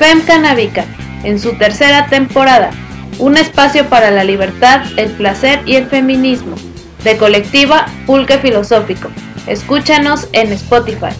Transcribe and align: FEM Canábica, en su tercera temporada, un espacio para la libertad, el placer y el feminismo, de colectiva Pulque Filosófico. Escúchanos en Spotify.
FEM 0.00 0.22
Canábica, 0.22 0.86
en 1.24 1.38
su 1.38 1.58
tercera 1.58 2.06
temporada, 2.06 2.70
un 3.18 3.36
espacio 3.36 3.86
para 3.90 4.10
la 4.10 4.24
libertad, 4.24 4.80
el 4.96 5.10
placer 5.10 5.60
y 5.66 5.76
el 5.76 5.88
feminismo, 5.88 6.56
de 7.04 7.18
colectiva 7.18 7.84
Pulque 8.06 8.38
Filosófico. 8.38 9.10
Escúchanos 9.46 10.26
en 10.32 10.52
Spotify. 10.52 11.12